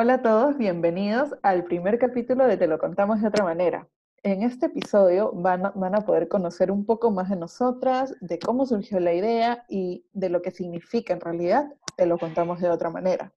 [0.00, 3.88] Hola a todos, bienvenidos al primer capítulo de Te lo contamos de otra manera.
[4.22, 8.38] En este episodio van a, van a, poder conocer un poco más de nosotras, de
[8.38, 11.66] cómo surgió la idea y de lo que significa en realidad
[11.96, 13.32] Te lo contamos de otra manera.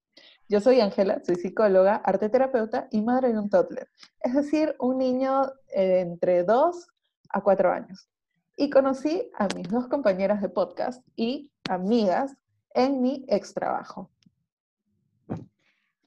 [0.50, 3.90] Yo soy Ángela, soy psicóloga, arteterapeuta y madre de un toddler,
[4.20, 6.88] es decir, un niño eh, entre 2
[7.30, 8.08] a 4 años.
[8.56, 12.38] Y conocí a mis dos compañeras de podcast y amigas
[12.76, 14.11] en mi ex trabajo.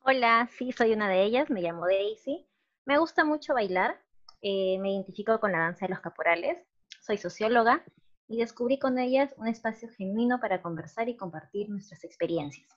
[0.06, 2.46] Hola, sí, soy una de ellas, me llamo Daisy.
[2.84, 3.98] Me gusta mucho bailar,
[4.42, 6.58] eh, me identifico con la danza de los caporales,
[7.00, 7.82] soy socióloga
[8.28, 12.68] y descubrí con ellas un espacio genuino para conversar y compartir nuestras experiencias.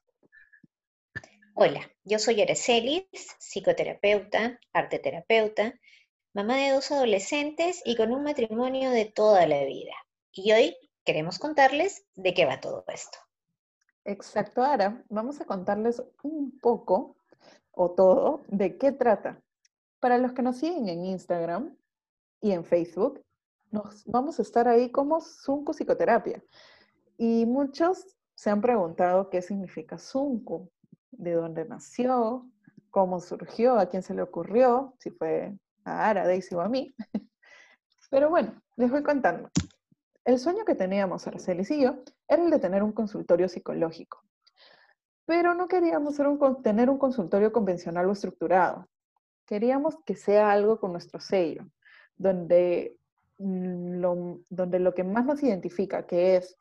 [1.53, 3.05] Hola, yo soy Aracelis,
[3.39, 5.73] psicoterapeuta, arteterapeuta,
[6.33, 9.95] mamá de dos adolescentes y con un matrimonio de toda la vida.
[10.31, 13.17] Y hoy queremos contarles de qué va todo esto.
[14.05, 15.03] Exacto, Ara.
[15.09, 17.16] Vamos a contarles un poco
[17.77, 19.39] o todo de qué trata.
[19.99, 21.75] Para los que nos siguen en Instagram
[22.41, 23.23] y en Facebook,
[23.71, 26.43] nos vamos a estar ahí como Zunco Psicoterapia.
[27.17, 28.05] Y muchos
[28.35, 30.69] se han preguntado qué significa Zunco
[31.11, 32.49] de dónde nació,
[32.89, 36.95] cómo surgió, a quién se le ocurrió, si fue a Ara, Daisy o a mí.
[38.09, 39.49] Pero bueno, les voy contando.
[40.23, 44.26] El sueño que teníamos Arcelis y yo era el de tener un consultorio psicológico.
[45.27, 46.15] Pero no queríamos
[46.63, 48.87] tener un consultorio convencional o estructurado.
[49.45, 51.67] Queríamos que sea algo con nuestro sello,
[52.15, 52.95] donde
[53.37, 56.57] mm, lo, donde lo que más nos identifica, que es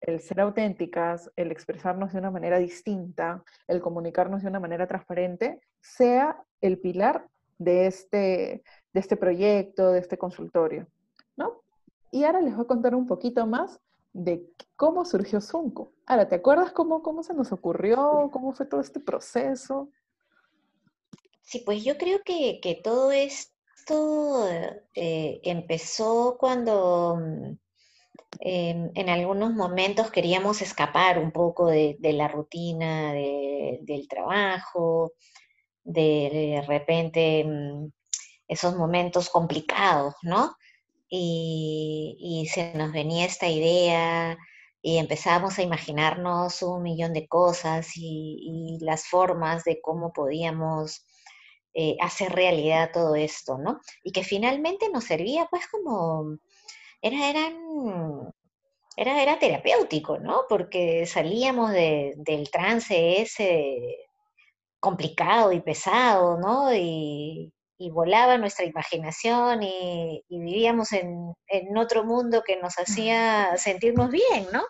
[0.00, 5.60] el ser auténticas, el expresarnos de una manera distinta, el comunicarnos de una manera transparente,
[5.82, 7.28] sea el pilar
[7.58, 8.62] de este,
[8.94, 10.88] de este proyecto, de este consultorio,
[11.36, 11.60] ¿no?
[12.10, 13.78] Y ahora les voy a contar un poquito más
[14.12, 14.42] de
[14.76, 15.92] cómo surgió Zunco.
[16.06, 18.30] Ahora, ¿te acuerdas cómo, cómo se nos ocurrió?
[18.32, 19.90] ¿Cómo fue todo este proceso?
[21.42, 24.48] Sí, pues yo creo que, que todo esto
[24.94, 27.56] eh, empezó cuando mm,
[28.40, 35.12] en algunos momentos queríamos escapar un poco de, la rutina del trabajo,
[35.82, 37.90] de, de repente mm,
[38.48, 40.54] esos momentos complicados, ¿no?
[41.10, 44.38] Y, se nos venía esta idea
[44.82, 51.04] y empezamos a imaginarnos un millón de cosas y, las formas de cómo podíamos
[51.74, 53.80] eh, hacer realidad todo esto, ¿no?
[54.04, 56.38] Y que finalmente nos servía pues como
[57.02, 58.32] era, eran,
[58.96, 60.42] era, era terapéutico, ¿no?
[60.48, 63.98] Porque salíamos del trance ese
[64.80, 66.74] complicado y pesado, ¿no?
[66.74, 67.52] Y,
[67.88, 71.34] volaba nuestra imaginación y, vivíamos en,
[71.78, 74.64] otro mundo que nos hacía sentirnos bien, ¿no?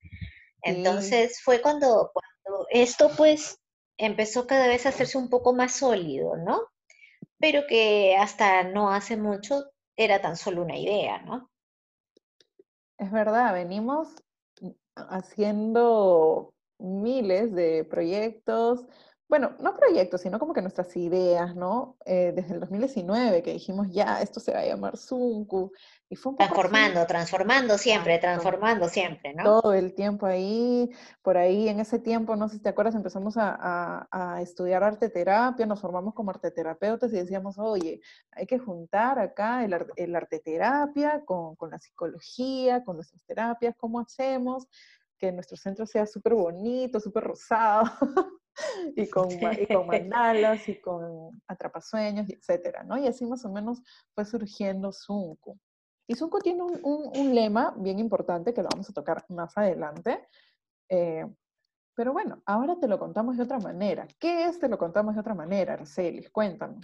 [0.62, 3.58] Entonces fue cuando, cuando esto pues
[3.96, 6.62] empezó cada vez a hacerse un poco más sólido, ¿no?
[7.38, 9.64] Pero que hasta no hace mucho
[9.96, 11.48] era tan solo una idea, ¿no?
[12.98, 14.08] Es verdad, venimos
[14.94, 18.86] haciendo miles de proyectos,
[19.32, 21.96] bueno, no proyectos, sino como que nuestras ideas, ¿no?
[22.04, 25.72] Eh, desde el 2019 que dijimos, ya, esto se va a llamar Zunku.
[26.10, 29.62] Y fue transformando, transformando siempre, transformando siempre, ¿no?
[29.62, 30.90] Todo el tiempo ahí,
[31.22, 35.08] por ahí, en ese tiempo, no sé si te acuerdas, empezamos a, a, estudiar arte
[35.08, 40.40] terapia, nos formamos como arteterapeutas y decíamos, oye, hay que juntar acá el, el arte
[40.40, 44.68] terapia con, con la psicología, con nuestras terapias, ¿cómo hacemos?
[45.16, 47.90] Que nuestro centro sea súper bonito, súper rosado.
[48.96, 52.98] y, con, y con mandalas y con atrapasueños, etcétera, ¿no?
[52.98, 53.82] Y así más o menos
[54.14, 55.58] fue surgiendo Zunku.
[56.06, 60.28] Y Zunku tiene un, un, lema bien importante que lo vamos a tocar más adelante.
[60.88, 61.24] Eh,
[61.94, 64.06] pero bueno, ahora te lo contamos de otra manera.
[64.18, 66.30] ¿Qué es te lo contamos de otra manera, Arcelis?
[66.30, 66.82] Cuéntanos.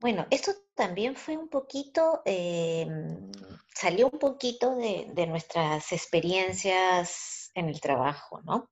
[0.00, 2.86] Bueno, esto también fue un poquito, eh,
[3.72, 8.68] salió un poquito de, de, nuestras experiencias en el trabajo, ¿no?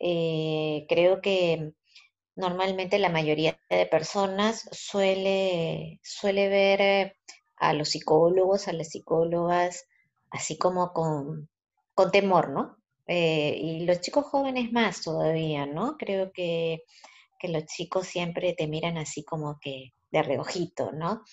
[0.00, 1.74] Eh, creo que
[2.36, 7.16] normalmente la mayoría de personas suele, suele ver eh,
[7.56, 9.86] a los psicólogos, a las psicólogas,
[10.30, 11.48] así como con,
[11.94, 12.76] con temor, ¿no?
[13.06, 15.96] Eh, y los chicos jóvenes más todavía, ¿no?
[15.98, 16.84] Creo que,
[17.38, 21.24] que los chicos siempre te miran así como que de reojito, ¿no?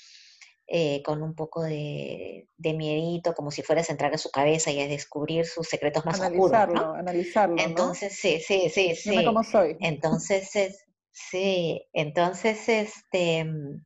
[0.69, 4.69] Eh, con un poco de, de, miedito, como si fueras a entrar a su cabeza
[4.69, 6.99] y a descubrir sus secretos más analizarlo, oscuros.
[6.99, 9.11] Analizarlo, Entonces, sí, sí, sí, sí.
[9.11, 9.77] Dime cómo soy.
[9.79, 10.83] Entonces, es,
[11.13, 13.85] sí, entonces, este, mm,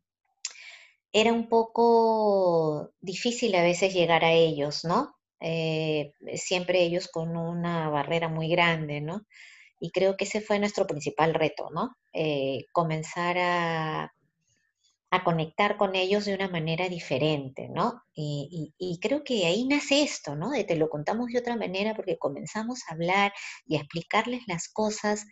[1.14, 5.14] era un poco difícil a veces llegar a ellos, ¿no?
[5.40, 9.22] Eh, siempre ellos con una barrera muy grande, ¿no?
[9.80, 11.96] Y creo que ese fue nuestro principal reto, ¿no?
[12.12, 14.14] Eh, comenzar a,
[15.12, 18.02] a conectar con ellos de una manera diferente, ¿no?
[18.14, 20.52] Y, creo que ahí nace esto, ¿no?
[20.52, 23.34] De te lo contamos de otra manera porque comenzamos a hablar
[23.66, 25.26] y a explicarles las cosas,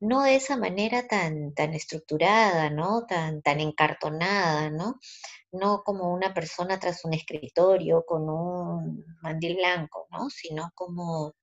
[0.00, 3.06] no de esa manera tan, tan estructurada, ¿no?
[3.06, 5.00] Tan, tan encartonada, ¿no?
[5.52, 10.30] No como una persona tras un escritorio con un mandil blanco, ¿no?
[10.30, 11.34] Sino como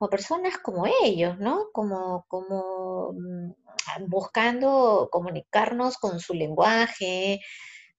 [0.00, 1.70] como personas como ellos, ¿no?
[1.72, 3.52] Como, como mm,
[4.08, 7.40] buscando comunicarnos con su lenguaje,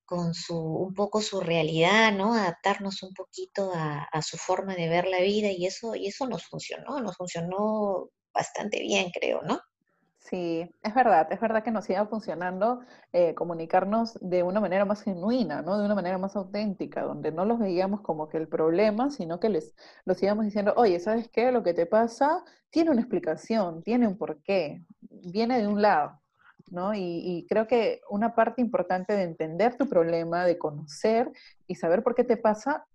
[0.03, 2.33] con su, un poco su realidad, ¿no?
[2.33, 6.27] Adaptarnos un poquito a, a, su forma de ver la vida y eso, y eso
[6.27, 9.61] nos funcionó, nos funcionó bastante bien, creo, ¿no?
[10.21, 12.81] Sí, es verdad, es verdad que nos iba funcionando
[13.11, 15.77] eh, comunicarnos de una manera más genuina, ¿no?
[15.79, 19.49] De una manera más auténtica, donde no los veíamos como que el problema, sino que
[19.49, 19.73] les
[20.05, 21.51] los íbamos diciendo, oye, ¿sabes qué?
[21.51, 26.21] Lo que te pasa tiene una explicación, tiene un porqué, viene de un lado,
[26.69, 26.93] ¿no?
[26.93, 31.31] Y, creo que una parte importante de entender tu problema, de conocer
[31.67, 32.85] y saber por qué te pasa,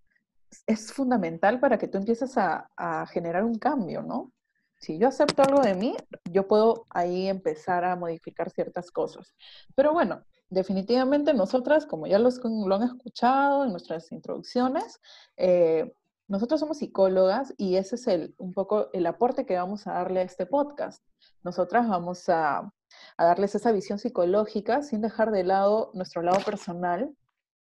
[0.67, 4.33] es fundamental para que tú empieces a, a generar un cambio, ¿no?
[4.79, 5.97] Si yo acepto algo de mí,
[6.31, 9.35] yo puedo ahí empezar a modificar ciertas cosas.
[9.75, 15.01] Pero bueno, definitivamente nosotras, como ya los, lo han escuchado en nuestras introducciones,
[15.37, 15.93] eh,
[16.29, 20.21] nosotros somos psicólogas y ese es el, un poco el aporte que vamos a darle
[20.21, 21.03] a este podcast.
[21.45, 22.73] Nosotras vamos a,
[23.17, 27.15] darles esa visión psicológica sin dejar de lado nuestro lado personal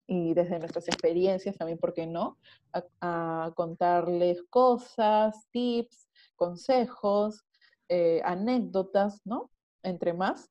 [0.07, 2.39] y desde nuestras experiencias también, ¿por qué no?
[3.01, 7.45] a contarles cosas, tips, consejos,
[7.89, 9.51] eh, anécdotas, ¿no?
[9.83, 10.51] Entre más.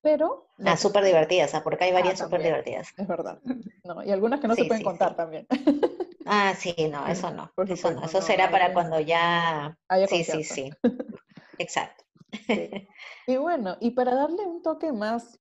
[0.00, 0.48] Pero...
[0.64, 1.62] Ah, súper divertidas, ¿ah?
[1.62, 2.88] porque hay varias ah, súper divertidas.
[2.96, 3.40] Es verdad.
[3.84, 5.46] No, y algunas que no se pueden contar también.
[6.26, 7.50] Ah, sí, no, eso no.
[7.66, 8.04] eso no.
[8.04, 9.78] Eso será para cuando ya...
[10.08, 10.70] sí, sí, sí.
[11.58, 12.04] Exacto.
[13.26, 15.38] Y bueno, y para darle un toque más,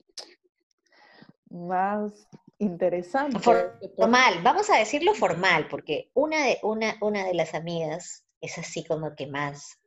[1.49, 2.27] más
[2.57, 3.39] interesante.
[3.39, 8.83] Formal, vamos a decirlo formal, porque una de, una, una de las amigas es así
[8.83, 9.79] como que más,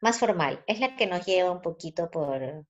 [0.00, 0.62] más formal.
[0.66, 2.64] Es la que nos lleva un poquito por,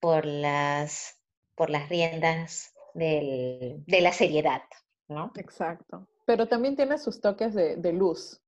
[0.00, 1.20] por, las,
[1.54, 4.62] por las riendas del, de la seriedad,
[5.08, 5.32] ¿no?
[5.36, 6.08] Exacto.
[6.26, 8.40] Pero también tiene sus toques de, de luz,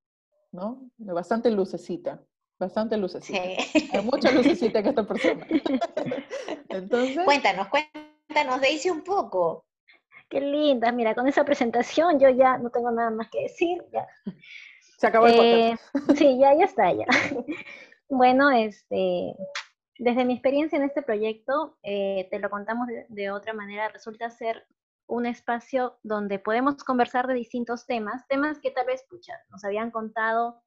[0.52, 0.90] ¿no?
[0.98, 2.22] De bastante lucecita.
[2.58, 3.42] Bastante lucecita.
[3.42, 3.88] Sí.
[3.92, 5.46] Hay mucha lucecita que esta persona.
[6.68, 7.24] Entonces.
[7.24, 9.64] Cuéntanos, cuéntanos, Daisy, un poco.
[10.28, 13.82] Qué linda, mira, con esa presentación yo ya no tengo nada más que decir.
[13.92, 14.06] Ya.
[15.00, 15.76] Se acabó el eh,
[16.14, 17.06] Sí, ya, ya está, ya.
[18.10, 19.34] bueno, este,
[19.98, 24.66] desde mi experiencia en este proyecto, eh, te lo contamos de, otra manera, resulta ser
[25.06, 29.90] un espacio donde podemos conversar de distintos temas, temas que tal vez, pucha, nos habían
[29.90, 30.60] contado,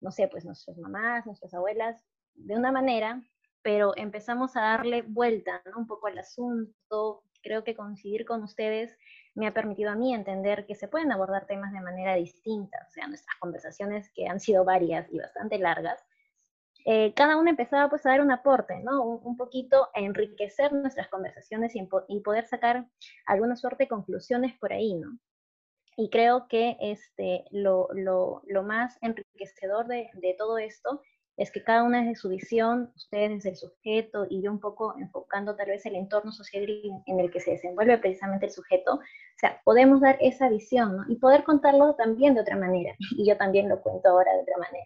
[0.00, 2.04] no sé, pues nuestras mamás, nuestras abuelas,
[2.34, 3.22] de una manera,
[3.62, 5.78] pero empezamos a darle vuelta ¿no?
[5.78, 7.22] un poco al asunto.
[7.42, 8.96] Creo que coincidir con ustedes
[9.38, 12.90] me ha permitido a mí entender que se pueden abordar temas de manera distinta, o
[12.90, 16.04] sea, nuestras conversaciones que han sido varias y bastante largas,
[16.84, 19.04] eh, cada uno empezaba pues a dar un aporte, ¿no?
[19.04, 22.88] Un, poquito a enriquecer nuestras conversaciones y, poder sacar
[23.26, 25.18] alguna suerte de conclusiones por ahí, ¿no?
[25.96, 27.88] Y creo que este, lo,
[28.64, 31.00] más enriquecedor de, de todo esto
[31.38, 34.96] es que cada una de su visión, ustedes desde el sujeto y yo un poco
[34.98, 36.66] enfocando tal vez el entorno social
[37.06, 41.04] en el que se desenvuelve precisamente el sujeto, o sea, podemos dar esa visión ¿no?
[41.08, 42.94] y poder contarlo también de otra manera.
[43.18, 44.84] Y yo también lo cuento ahora de otra manera.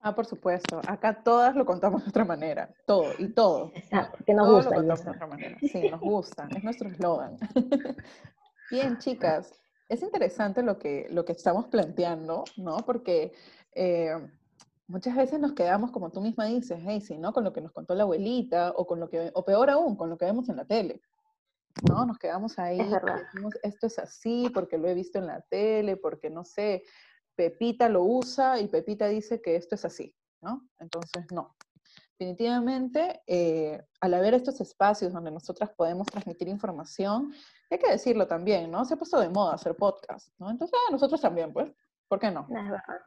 [0.00, 0.80] Ah, por supuesto.
[0.88, 2.68] Acá todas lo contamos de otra manera.
[2.86, 3.70] Todo y todo.
[3.74, 4.70] Exacto, porque nos gusta.
[4.70, 5.58] Lo contamos de otra manera.
[5.60, 6.48] Sí, nos gusta.
[6.56, 7.36] Es nuestro eslogan.
[8.70, 9.54] Bien, chicas.
[9.88, 12.78] Es interesante lo que, lo que estamos planteando, ¿no?
[12.78, 13.32] Porque
[13.74, 14.16] eh,
[14.92, 17.32] muchas veces nos quedamos, como tú misma dices, sí, ¿no?
[17.32, 20.10] Con lo que nos contó la abuelita, o con lo que, o peor aún, con
[20.10, 21.00] lo que vemos en la tele.
[21.88, 22.04] ¿No?
[22.04, 26.28] Nos quedamos ahí, decimos, esto es así, porque lo he visto en la tele, porque
[26.28, 26.84] no sé,
[27.34, 30.68] Pepita lo usa y Pepita dice que esto es así, ¿no?
[30.78, 31.56] Entonces, no.
[32.18, 37.32] Definitivamente, eh, al haber estos espacios donde nosotras podemos transmitir información,
[37.70, 38.84] hay que decirlo también, ¿no?
[38.84, 40.50] Se ha puesto de moda hacer podcast, ¿no?
[40.50, 41.72] Entonces, ah, nosotros también, pues.
[42.12, 42.46] ¿Por qué no?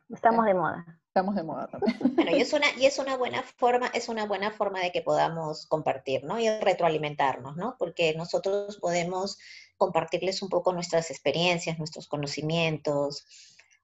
[0.10, 0.84] Estamos de moda.
[1.10, 1.96] Estamos de moda también.
[2.16, 5.04] Bueno, y es una, y es una buena forma, es una buena forma de que
[5.04, 6.40] podamos compartir, ¿no?
[6.40, 7.76] Y retroalimentarnos, ¿no?
[7.78, 9.38] Porque nosotros podemos
[9.78, 13.28] compartirles un poco nuestras experiencias, nuestros conocimientos,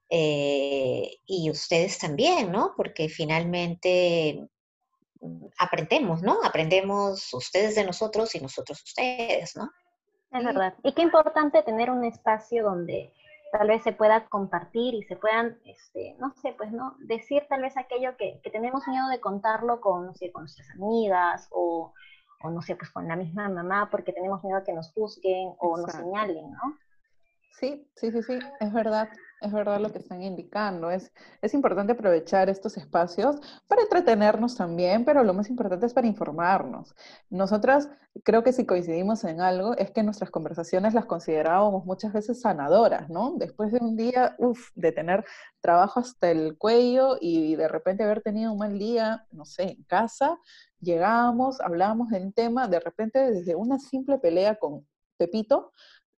[0.10, 2.74] eh, y ustedes también, ¿no?
[2.76, 4.50] Porque finalmente
[5.60, 6.40] aprendemos, ¿no?
[6.44, 9.70] Aprendemos ustedes de nosotros y nosotros ustedes, ¿no?
[10.32, 10.74] Es verdad.
[10.82, 13.14] Y qué importante tener un espacio donde
[13.52, 16.96] tal vez se pueda compartir y se puedan, este, no sé, pues, ¿no?
[17.00, 20.70] Decir tal vez aquello que, que tenemos miedo de contarlo con, no sé, con nuestras
[20.72, 21.94] amigas o,
[22.44, 25.54] o, no sé, pues con la misma mamá porque tenemos miedo a que nos juzguen
[25.60, 26.78] o nos señalen, ¿no?
[27.60, 29.10] Sí, sí, sí, sí, es verdad
[29.42, 30.92] es verdad lo que están indicando.
[30.92, 36.08] Es, es importante aprovechar estos espacios para entretenernos también, pero lo más importante es para
[36.08, 36.96] informarnos.
[37.30, 37.90] Nosotras
[38.24, 43.10] creo que si coincidimos en algo es que nuestras conversaciones las considerábamos muchas veces sanadoras,
[43.10, 43.34] ¿no?
[43.38, 45.26] Después de un día, uff, de tener
[45.60, 49.84] trabajo hasta el cuello y de repente haber tenido un mal día, no sé, en
[49.86, 50.38] casa,
[50.80, 54.86] llegábamos, hablábamos del tema, de repente desde una simple pelea con
[55.18, 55.72] Pepito,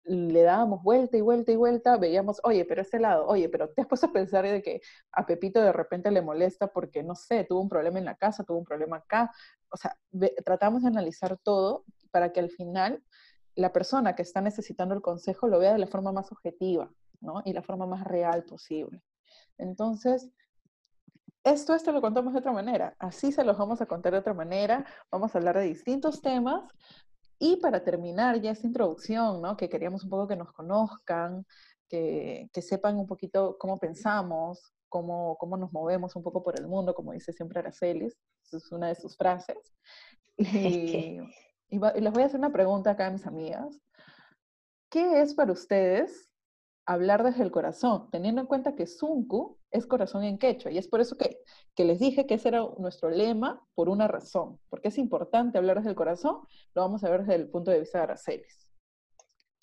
[0.04, 3.82] le dábamos vuelta y vuelta y vuelta, veíamos, oye, pero ese lado, oye, pero te
[3.82, 4.82] has puesto a pensar de que
[5.12, 8.44] a Pepito de repente le molesta porque, no sé, tuvo un problema en la casa,
[8.44, 9.32] tuvo un problema acá.
[9.70, 9.96] O sea,
[10.44, 13.04] tratamos de analizar todo para que al final
[13.56, 17.42] la persona que está necesitando el consejo lo vea de la forma más objetiva, ¿no?
[17.46, 19.04] Y la forma más real posible.
[19.58, 20.32] Entonces,
[21.44, 22.96] esto, esto lo contamos de otra manera.
[23.00, 24.86] Así se los vamos a contar de otra manera.
[25.12, 26.64] Vamos a hablar de distintos temas,
[27.42, 29.58] y para terminar ya esta introducción, ¿no?
[29.58, 31.44] que queríamos un poco que nos conozcan,
[31.90, 36.68] que, que sepan un poquito cómo pensamos, cómo, cómo, nos movemos un poco por el
[36.68, 38.16] mundo, como dice siempre Aracelis,
[38.52, 39.58] es una de sus frases.
[40.38, 41.20] Y,
[41.70, 43.80] y, les voy a hacer una pregunta acá a mis amigas.
[44.90, 46.31] ¿Qué es para ustedes
[46.86, 50.88] hablar desde el corazón, teniendo en cuenta que Sunku es corazón en quechua, y es
[50.88, 51.38] por eso que,
[51.76, 55.78] que, les dije que ese era nuestro lema por una razón, porque es importante hablar
[55.78, 56.40] desde el corazón,
[56.74, 58.70] lo vamos a ver desde el punto de vista de Aracelis.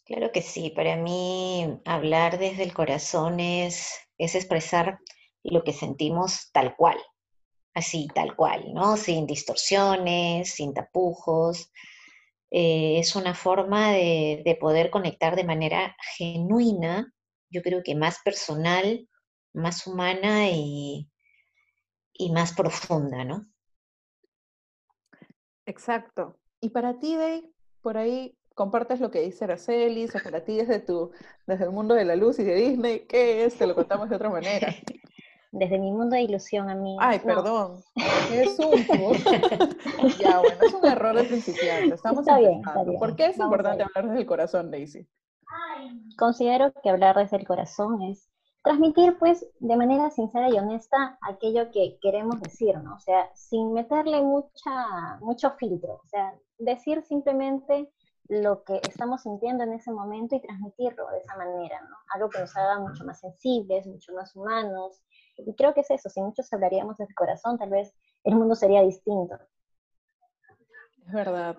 [0.04, 4.98] Claro que sí, para mí hablar desde el corazón es, es expresar
[5.42, 6.96] lo que sentimos tal cual,
[7.75, 8.96] así tal cual, ¿no?
[8.96, 11.70] Sin distorsiones, sin tapujos.
[12.50, 17.12] Eh, es una forma de, de poder conectar de manera genuina
[17.50, 19.08] yo creo que más personal,
[19.52, 21.10] más humana y,
[22.12, 23.46] y más profunda, ¿no?
[25.66, 26.38] Exacto.
[26.60, 27.50] Y para ti, Day,
[27.80, 31.12] por ahí compartes lo que dice Araceli, o para ti desde, tu,
[31.46, 33.56] desde el mundo de la luz y de Disney, ¿qué es?
[33.56, 34.68] Te lo contamos de otra manera.
[35.50, 36.96] Desde mi mundo de ilusión a mí.
[37.00, 37.82] Ay, perdón.
[38.32, 38.72] Es un...
[40.18, 41.94] ya, bueno, es un error de principiante.
[41.94, 42.98] Estamos está bien, está bien.
[42.98, 45.08] ¿Por qué es importante hablar desde el corazón, Daisy?
[46.18, 48.28] Considero que hablar desde el corazón es
[48.62, 52.96] transmitir pues de manera sincera y honesta aquello que queremos decir, ¿no?
[52.96, 57.90] O sea, sin meterle mucha, mucho filtro, o sea, decir simplemente
[58.28, 61.96] lo que estamos sintiendo en ese momento y transmitirlo de esa manera, ¿no?
[62.14, 65.00] Algo que nos haga mucho más sensibles, mucho más humanos.
[65.47, 68.54] Y creo que es eso, si muchos hablaríamos desde el corazón, tal vez el mundo
[68.54, 69.38] sería distinto.
[71.07, 71.57] Es verdad,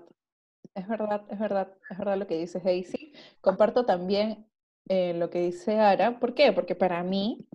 [0.76, 3.14] es verdad, es verdad, es verdad lo que dice Hazy.
[3.42, 4.48] Comparto también
[4.88, 6.20] eh, lo que dice Ara.
[6.20, 6.52] ¿Por qué?
[6.52, 7.48] Porque para mí,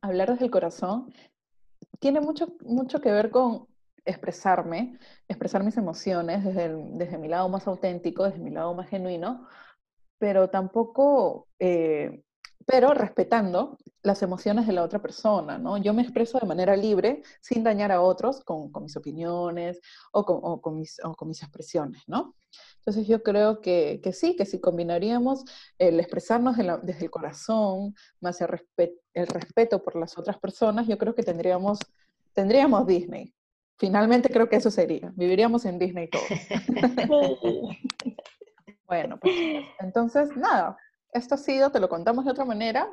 [0.00, 1.12] hablar desde el corazón
[1.98, 3.68] tiene mucho, mucho que ver con
[4.04, 4.98] expresarme,
[5.28, 9.46] expresar mis emociones desde, desde mi lado más auténtico, desde mi lado más genuino,
[10.18, 12.22] pero tampoco eh,
[12.70, 15.76] pero respetando las emociones de la otra persona, ¿no?
[15.76, 19.80] Yo me expreso de manera libre, sin dañar a otros, con, mis opiniones
[20.12, 20.24] o
[20.62, 22.36] con, mis, expresiones, ¿no?
[22.78, 25.44] Entonces yo creo que, sí, que si combinaríamos
[25.78, 28.46] el expresarnos desde el corazón, más el,
[29.26, 31.80] respeto por las otras personas, yo creo que tendríamos,
[32.32, 33.34] tendríamos Disney.
[33.78, 36.28] Finalmente creo que eso sería, viviríamos en Disney todos.
[38.86, 39.34] bueno, pues
[39.80, 40.76] entonces nada,
[41.12, 42.88] esto ha sido, te lo contamos de otra manera.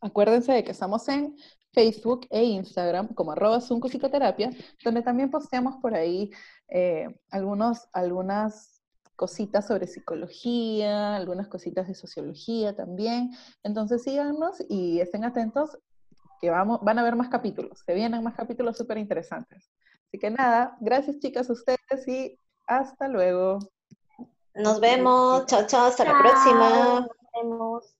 [0.00, 1.36] Acuérdense de que estamos en
[1.72, 4.50] Facebook e Instagram como arroba Psicoterapia,
[4.82, 6.30] donde también posteamos por ahí
[6.68, 8.76] eh, algunas
[9.14, 13.30] cositas sobre psicología, algunas cositas de sociología también.
[13.62, 15.78] Entonces síganos y estén atentos
[16.40, 19.70] que vamos, van a haber más capítulos, se vienen más capítulos súper interesantes.
[20.08, 23.58] Así que nada, gracias chicas a ustedes y hasta luego.
[24.56, 25.46] Nos vemos.
[25.46, 25.86] Chao, chao.
[25.86, 27.00] Hasta la próxima.
[27.00, 27.96] Nos vemos.